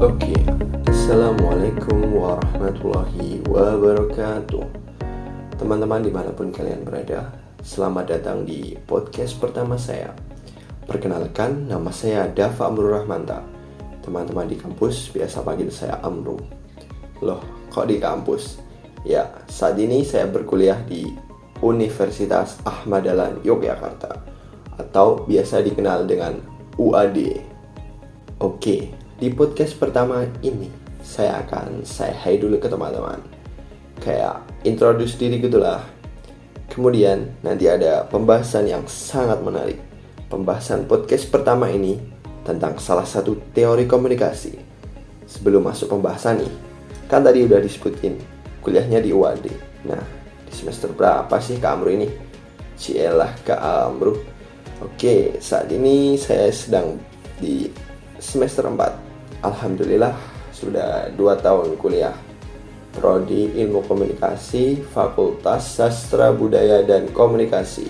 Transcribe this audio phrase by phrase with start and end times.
[0.00, 0.32] Oke,
[0.88, 4.64] Assalamualaikum warahmatullahi wabarakatuh.
[5.60, 7.28] Teman-teman di mana pun kalian berada
[7.60, 10.16] Selamat datang di podcast pertama saya.
[10.88, 13.44] Perkenalkan, nama saya Dava Amrul Rahmanta.
[14.00, 16.40] Teman-teman di kampus biasa panggil saya Amru.
[17.20, 18.56] Loh, kok di kampus?
[19.04, 21.12] Ya, saat ini saya berkuliah di
[21.60, 24.16] Universitas Ahmad Dahlan Yogyakarta
[24.80, 26.40] Atau biasa dikenal dengan
[26.80, 27.44] UAD
[28.40, 30.72] Oke, di podcast pertama ini
[31.04, 33.20] saya akan saya hai dulu ke teman-teman.
[34.00, 35.84] Kayak introduce diri gitulah.
[36.72, 39.76] Kemudian nanti ada pembahasan yang sangat menarik.
[40.32, 42.00] Pembahasan podcast pertama ini
[42.48, 44.56] tentang salah satu teori komunikasi.
[45.28, 46.52] Sebelum masuk pembahasan nih,
[47.04, 48.16] kan tadi udah disebutin
[48.64, 49.46] kuliahnya di UAD.
[49.84, 50.00] Nah,
[50.48, 52.08] di semester berapa sih Kak Amru ini?
[52.80, 54.16] Cielah Kak Amru.
[54.80, 56.96] Oke, saat ini saya sedang
[57.36, 57.68] di
[58.16, 59.09] semester 4
[59.40, 60.12] Alhamdulillah
[60.52, 62.16] sudah 2 tahun kuliah.
[62.90, 67.86] Prodi Ilmu Komunikasi Fakultas Sastra Budaya dan Komunikasi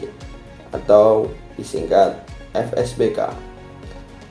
[0.77, 2.21] Atau disingkat
[2.53, 3.33] FSBK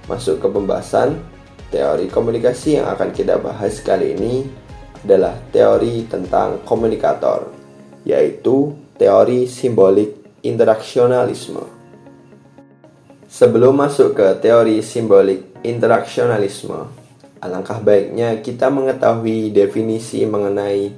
[0.05, 1.17] Masuk ke pembahasan
[1.73, 4.45] Teori komunikasi yang akan kita bahas kali ini
[5.01, 7.49] adalah teori tentang komunikator
[8.05, 11.63] Yaitu teori simbolik interaksionalisme.
[13.29, 16.98] Sebelum masuk ke teori simbolik interaksionalisme,
[17.39, 20.91] alangkah baiknya kita mengetahui definisi mengenai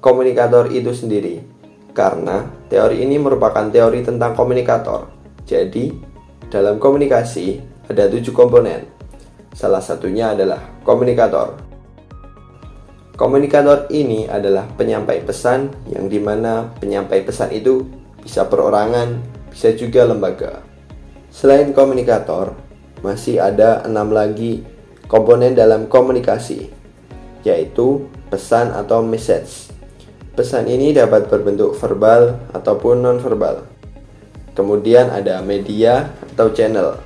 [0.00, 1.44] komunikator itu sendiri,
[1.92, 5.08] karena teori ini merupakan teori tentang komunikator.
[5.44, 5.92] Jadi,
[6.48, 8.88] dalam komunikasi ada tujuh komponen.
[9.54, 11.56] Salah satunya adalah komunikator.
[13.14, 17.86] Komunikator ini adalah penyampai pesan yang di mana penyampai pesan itu
[18.18, 19.22] bisa perorangan,
[19.54, 20.66] bisa juga lembaga.
[21.30, 22.58] Selain komunikator,
[23.06, 24.66] masih ada enam lagi
[25.14, 26.74] komponen dalam komunikasi,
[27.46, 29.70] yaitu pesan atau message.
[30.34, 33.62] Pesan ini dapat berbentuk verbal ataupun non-verbal.
[34.58, 36.98] Kemudian ada media atau channel.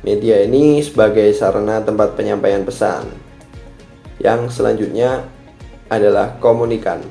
[0.00, 3.04] Media ini sebagai sarana tempat penyampaian pesan.
[4.16, 5.28] Yang selanjutnya
[5.92, 7.04] adalah komunikan.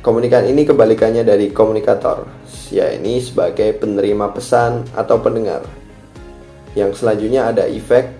[0.00, 2.24] Komunikan ini kebalikannya dari komunikator,
[2.72, 5.60] yaitu sebagai penerima pesan atau pendengar.
[6.72, 8.15] Yang selanjutnya ada efek.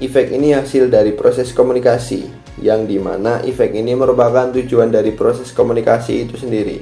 [0.00, 2.24] Efek ini hasil dari proses komunikasi,
[2.64, 6.80] yang di mana efek ini merupakan tujuan dari proses komunikasi itu sendiri.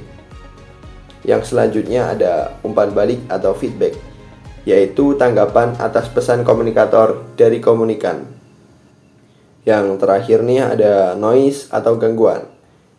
[1.27, 3.99] Yang selanjutnya ada umpan balik atau feedback,
[4.63, 8.23] yaitu tanggapan atas pesan komunikator dari komunikan.
[9.67, 12.47] Yang terakhir nih ada noise atau gangguan.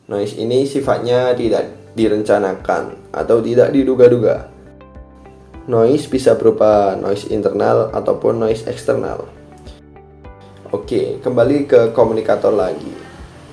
[0.04, 4.60] Noise ini sifatnya tidak direncanakan atau tidak diduga-duga
[5.70, 9.39] Noise bisa berupa noise internal ataupun noise eksternal.
[10.70, 12.94] Oke, kembali ke komunikator lagi.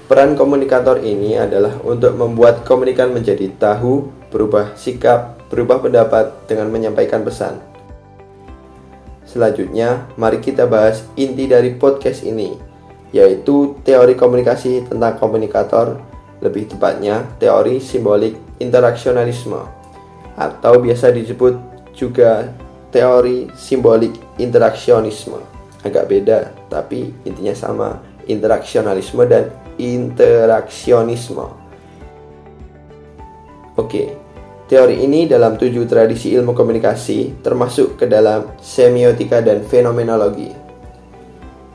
[0.06, 7.26] Peran komunikator ini adalah untuk membuat komunikan menjadi tahu, berubah sikap, berubah pendapat dengan menyampaikan
[7.26, 7.58] pesan.
[9.26, 12.54] Selanjutnya, mari kita bahas inti dari podcast ini,
[13.10, 15.98] yaitu teori komunikasi tentang komunikator,
[16.46, 19.66] lebih tepatnya teori simbolik interaksionalisme,
[20.38, 21.58] atau biasa disebut
[21.98, 22.54] juga
[22.94, 25.42] teori simbolik interaksionisme.
[25.82, 27.90] Agak beda, tapi intinya sama,
[28.28, 31.48] interaksionalisme dan interaksionisme.
[33.78, 34.18] Oke,
[34.66, 40.50] teori ini dalam tujuh tradisi ilmu komunikasi termasuk ke dalam semiotika dan fenomenologi.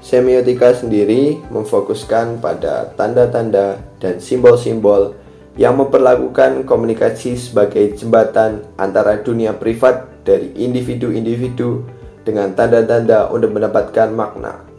[0.02, 5.14] Semiotika sendiri memfokuskan pada tanda-tanda dan simbol-simbol
[5.54, 11.86] yang memperlakukan komunikasi sebagai jembatan antara dunia privat dari individu-individu
[12.26, 14.71] dengan tanda-tanda untuk mendapatkan makna.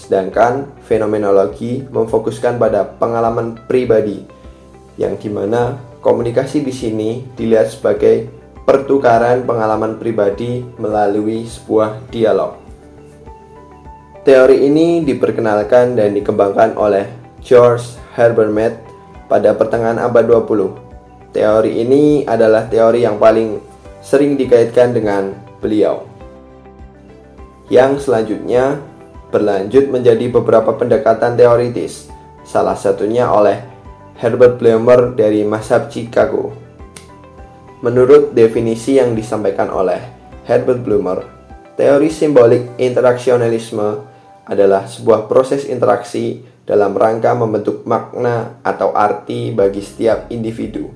[0.00, 4.24] Sedangkan fenomenologi memfokuskan pada pengalaman pribadi,
[4.96, 8.32] yang di mana komunikasi di sini dilihat sebagai
[8.64, 12.56] pertukaran pengalaman pribadi melalui sebuah dialog.
[14.24, 17.08] Teori ini diperkenalkan dan dikembangkan oleh
[17.44, 17.84] George
[18.16, 18.74] Herbert Mead
[19.28, 21.36] pada pertengahan abad 20.
[21.36, 23.60] Teori ini adalah teori yang paling
[24.00, 26.04] sering dikaitkan dengan beliau.
[27.70, 28.82] Yang selanjutnya
[29.30, 32.10] berlanjut menjadi beberapa pendekatan teoritis,
[32.42, 33.62] salah satunya oleh
[34.18, 36.52] Herbert Blumer dari Masab Chicago.
[37.80, 40.02] Menurut definisi yang disampaikan oleh
[40.44, 41.24] Herbert Blumer,
[41.80, 44.04] teori simbolik interaksionalisme
[44.44, 50.92] adalah sebuah proses interaksi dalam rangka membentuk makna atau arti bagi setiap individu.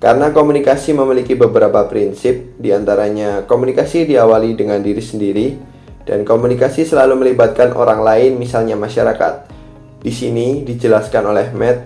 [0.00, 5.46] Karena komunikasi memiliki beberapa prinsip, di antaranya komunikasi diawali dengan diri sendiri
[6.10, 9.46] dan komunikasi selalu melibatkan orang lain, misalnya masyarakat.
[10.02, 11.78] Di sini dijelaskan oleh Matt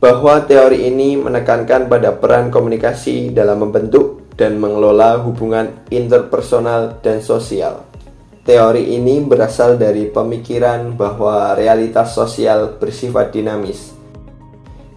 [0.00, 7.84] bahwa teori ini menekankan pada peran komunikasi dalam membentuk dan mengelola hubungan interpersonal dan sosial.
[8.40, 13.92] Teori ini berasal dari pemikiran bahwa realitas sosial bersifat dinamis.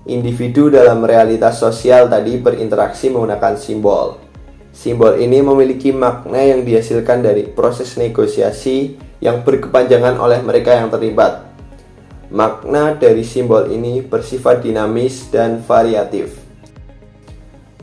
[0.07, 4.30] Individu dalam realitas sosial tadi berinteraksi menggunakan simbol.
[4.71, 11.43] Simbol ini memiliki makna yang dihasilkan dari proses negosiasi yang berkepanjangan oleh mereka yang terlibat.
[12.31, 16.39] Makna dari simbol ini bersifat dinamis dan variatif.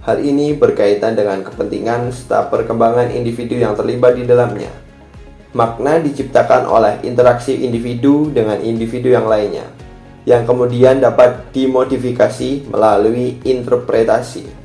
[0.00, 4.72] Hal ini berkaitan dengan kepentingan serta perkembangan individu yang terlibat di dalamnya.
[5.52, 9.68] Makna diciptakan oleh interaksi individu dengan individu yang lainnya,
[10.24, 14.57] yang kemudian dapat dimodifikasi melalui interpretasi.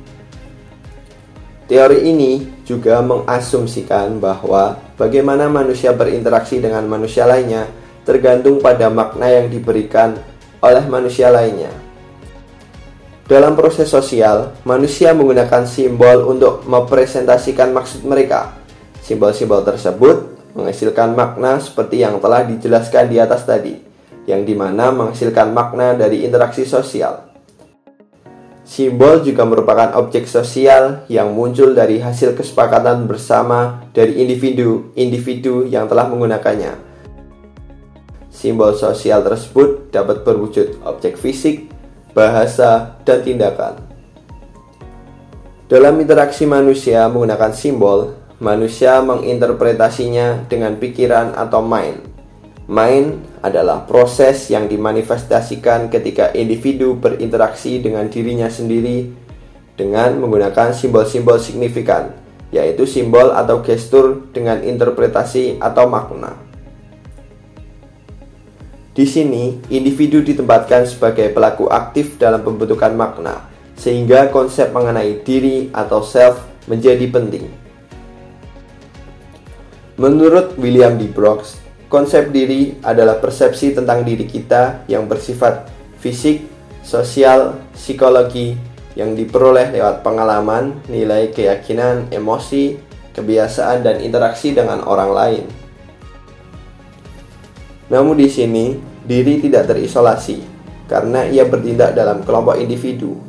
[1.74, 7.66] Teori ini juga mengasumsikan bahwa bagaimana manusia berinteraksi dengan manusia lainnya
[8.06, 10.14] tergantung pada makna yang diberikan
[10.62, 11.74] oleh manusia lainnya.
[13.26, 18.54] Dalam proses sosial, manusia menggunakan simbol untuk mempresentasikan maksud mereka.
[19.02, 23.74] Simbol-simbol tersebut menghasilkan makna seperti yang telah dijelaskan di atas tadi,
[24.30, 27.23] yang di mana menghasilkan makna dari interaksi sosial.
[28.64, 36.08] Simbol juga merupakan objek sosial yang muncul dari hasil kesepakatan bersama dari individu-individu yang telah
[36.08, 36.72] menggunakannya.
[38.32, 41.68] Simbol sosial tersebut dapat berwujud objek fisik,
[42.16, 43.84] bahasa, dan tindakan.
[45.68, 52.13] Dalam interaksi manusia menggunakan simbol, manusia menginterpretasinya dengan pikiran atau mind
[52.64, 59.12] Mind adalah proses yang dimanifestasikan ketika individu berinteraksi dengan dirinya sendiri
[59.76, 62.16] dengan menggunakan simbol-simbol signifikan,
[62.48, 66.40] yaitu simbol atau gestur dengan interpretasi atau makna.
[68.94, 73.44] Di sini, individu ditempatkan sebagai pelaku aktif dalam pembentukan makna,
[73.76, 77.44] sehingga konsep mengenai diri atau self menjadi penting.
[79.98, 81.10] Menurut William D.
[81.10, 81.63] Brooks,
[81.94, 85.70] Konsep diri adalah persepsi tentang diri kita yang bersifat
[86.02, 86.42] fisik,
[86.82, 88.58] sosial, psikologi
[88.98, 92.82] yang diperoleh lewat pengalaman, nilai keyakinan, emosi,
[93.14, 95.44] kebiasaan, dan interaksi dengan orang lain.
[97.94, 98.74] Namun di sini,
[99.06, 100.42] diri tidak terisolasi
[100.90, 103.22] karena ia bertindak dalam kelompok individu.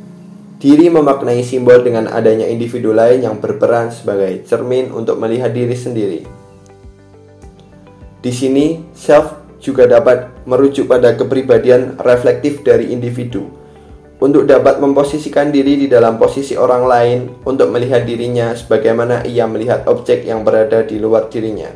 [0.58, 6.45] Diri memaknai simbol dengan adanya individu lain yang berperan sebagai cermin untuk melihat diri sendiri.
[8.26, 13.46] Di sini, self juga dapat merujuk pada kepribadian reflektif dari individu
[14.18, 19.86] untuk dapat memposisikan diri di dalam posisi orang lain untuk melihat dirinya sebagaimana ia melihat
[19.86, 21.70] objek yang berada di luar dirinya.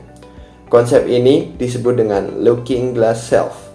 [0.66, 3.70] Konsep ini disebut dengan looking glass self.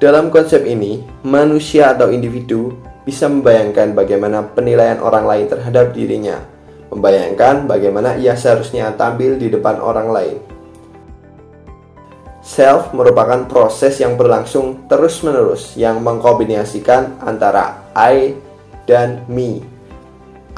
[0.00, 2.72] Dalam konsep ini, manusia atau individu
[3.04, 6.40] bisa membayangkan bagaimana penilaian orang lain terhadap dirinya,
[6.88, 10.51] membayangkan bagaimana ia seharusnya tampil di depan orang lain.
[12.42, 18.34] Self merupakan proses yang berlangsung terus-menerus yang mengkombinasikan antara I
[18.82, 19.62] dan me.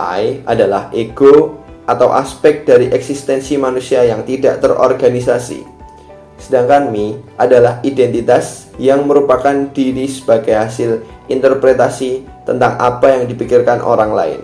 [0.01, 5.61] I adalah ego atau aspek dari eksistensi manusia yang tidak terorganisasi.
[6.41, 14.17] Sedangkan me adalah identitas yang merupakan diri sebagai hasil interpretasi tentang apa yang dipikirkan orang
[14.17, 14.41] lain.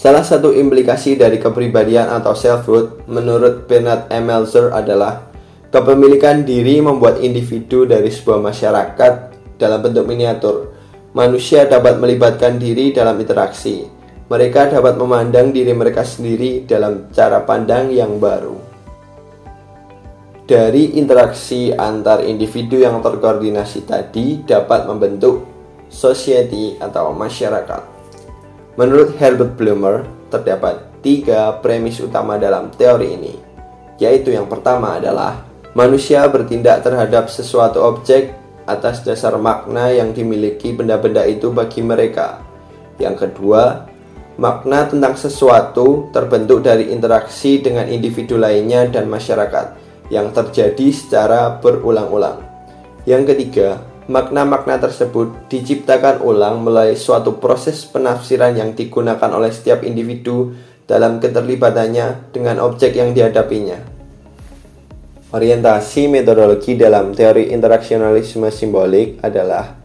[0.00, 4.32] Salah satu implikasi dari kepribadian atau selfhood menurut Bernard M.
[4.32, 5.29] Meltzer adalah
[5.70, 9.12] Kepemilikan diri membuat individu dari sebuah masyarakat
[9.54, 10.74] dalam bentuk miniatur.
[11.14, 13.86] Manusia dapat melibatkan diri dalam interaksi.
[14.26, 18.58] Mereka dapat memandang diri mereka sendiri dalam cara pandang yang baru.
[20.42, 25.46] Dari interaksi antar individu yang terkoordinasi tadi dapat membentuk
[25.86, 27.82] society atau masyarakat.
[28.74, 30.02] Menurut Herbert Blumer,
[30.34, 33.34] terdapat tiga premis utama dalam teori ini,
[34.02, 38.34] yaitu yang pertama adalah Manusia bertindak terhadap sesuatu objek
[38.66, 42.42] atas dasar makna yang dimiliki benda-benda itu bagi mereka.
[42.98, 43.86] Yang kedua,
[44.34, 49.78] makna tentang sesuatu terbentuk dari interaksi dengan individu lainnya dan masyarakat
[50.10, 52.42] yang terjadi secara berulang-ulang.
[53.06, 53.78] Yang ketiga,
[54.10, 60.50] makna-makna tersebut diciptakan ulang melalui suatu proses penafsiran yang digunakan oleh setiap individu
[60.90, 63.99] dalam keterlibatannya dengan objek yang dihadapinya.
[65.30, 69.78] Orientasi metodologi dalam teori interaksionalisme simbolik adalah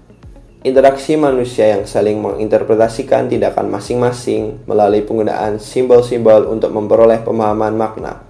[0.65, 8.25] interaksi manusia yang saling menginterpretasikan tindakan masing-masing melalui penggunaan simbol-simbol untuk memperoleh pemahaman makna.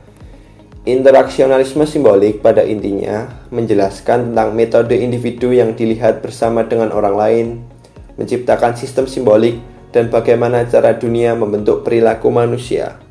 [0.84, 7.48] Interaksionalisme simbolik pada intinya menjelaskan tentang metode individu yang dilihat bersama dengan orang lain,
[8.20, 9.56] menciptakan sistem simbolik,
[9.96, 13.05] dan bagaimana cara dunia membentuk perilaku manusia.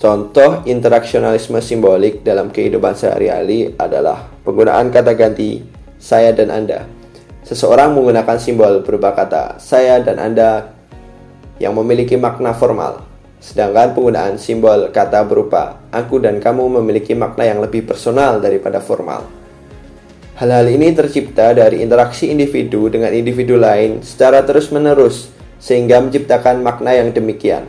[0.00, 5.60] Contoh interaksionalisme simbolik dalam kehidupan sehari-hari adalah penggunaan kata ganti
[6.00, 6.88] saya dan Anda.
[7.44, 10.72] Seseorang menggunakan simbol berupa kata saya dan Anda
[11.60, 17.64] yang memiliki makna formal Sedangkan penggunaan simbol kata berupa aku dan kamu memiliki makna yang
[17.64, 19.24] lebih personal daripada formal.
[20.36, 27.16] Hal-hal ini tercipta dari interaksi individu dengan individu lain secara terus-menerus sehingga menciptakan makna yang
[27.16, 27.64] demikian.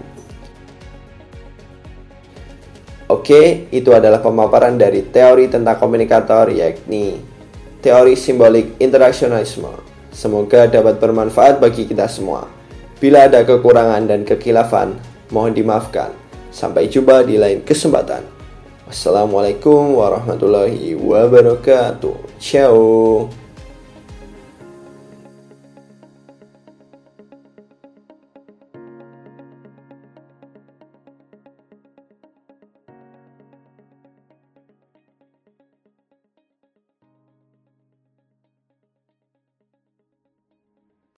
[3.12, 7.20] Oke, itu adalah pemaparan dari teori tentang komunikator yakni
[7.84, 9.84] teori simbolik interaksionalisme.
[10.16, 12.48] Semoga dapat bermanfaat bagi kita semua.
[13.04, 14.96] Bila ada kekurangan dan kekilafan,
[15.32, 16.12] Mohon dimaafkan.
[16.52, 18.28] Sampai jumpa di lain kesempatan.
[18.92, 22.36] Wassalamualaikum warahmatullahi wabarakatuh.
[22.36, 23.41] Ciao.